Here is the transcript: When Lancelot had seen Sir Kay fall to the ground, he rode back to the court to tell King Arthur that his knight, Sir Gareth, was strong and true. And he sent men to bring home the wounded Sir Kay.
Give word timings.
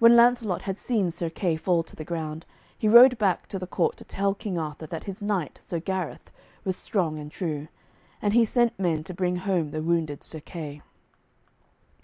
When 0.00 0.16
Lancelot 0.16 0.62
had 0.62 0.76
seen 0.76 1.12
Sir 1.12 1.30
Kay 1.30 1.54
fall 1.54 1.84
to 1.84 1.94
the 1.94 2.02
ground, 2.04 2.44
he 2.76 2.88
rode 2.88 3.16
back 3.16 3.46
to 3.46 3.60
the 3.60 3.66
court 3.68 3.96
to 3.98 4.04
tell 4.04 4.34
King 4.34 4.58
Arthur 4.58 4.88
that 4.88 5.04
his 5.04 5.22
knight, 5.22 5.58
Sir 5.62 5.78
Gareth, 5.78 6.32
was 6.64 6.76
strong 6.76 7.16
and 7.16 7.30
true. 7.30 7.68
And 8.20 8.34
he 8.34 8.44
sent 8.44 8.76
men 8.76 9.04
to 9.04 9.14
bring 9.14 9.36
home 9.36 9.70
the 9.70 9.84
wounded 9.84 10.24
Sir 10.24 10.40
Kay. 10.40 10.82